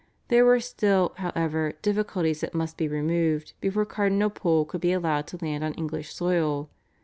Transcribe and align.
There 0.29 0.45
were 0.45 0.59
still, 0.59 1.13
however, 1.17 1.73
difficulties 1.83 2.41
that 2.41 2.55
must 2.55 2.75
be 2.75 2.87
removed 2.87 3.53
before 3.61 3.85
Cardinal 3.85 4.31
Pole 4.31 4.65
could 4.65 4.81
be 4.81 4.91
allowed 4.93 5.27
to 5.27 5.37
land 5.45 5.63
on 5.63 5.75
English 5.75 6.11
soil. 6.11 6.71